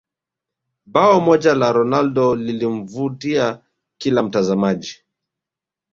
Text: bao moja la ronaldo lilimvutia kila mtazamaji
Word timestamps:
bao 0.93 1.17
moja 1.27 1.53
la 1.55 1.71
ronaldo 1.71 2.35
lilimvutia 2.35 3.61
kila 3.97 4.23
mtazamaji 4.23 4.95